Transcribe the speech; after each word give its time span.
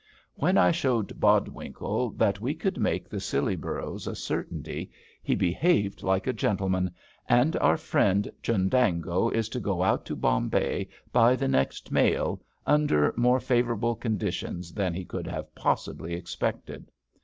"When 0.33 0.57
I 0.57 0.71
showed 0.71 1.19
Bodwinkle 1.19 2.09
that 2.17 2.41
we 2.41 2.55
could 2.55 2.79
make 2.79 3.07
the 3.07 3.19
Scilly 3.19 3.55
boroughs 3.55 4.07
a 4.07 4.15
certainty, 4.15 4.89
he 5.21 5.35
behaved 5.35 6.01
like 6.01 6.25
a 6.25 6.33
gentleman, 6.33 6.89
and 7.29 7.55
our 7.57 7.77
friend 7.77 8.27
Chundango 8.41 9.29
is 9.29 9.47
to 9.49 9.59
go 9.59 9.83
out 9.83 10.03
to 10.07 10.15
Bombay 10.15 10.89
by 11.13 11.35
the 11.35 11.47
next 11.47 11.91
mail, 11.91 12.41
under 12.65 13.13
more 13.15 13.39
favourable 13.39 13.93
conditions 13.93 14.73
than 14.73 14.95
he 14.95 15.05
could 15.05 15.27
have 15.27 15.53
possibly 15.53 16.15
expected. 16.15 16.91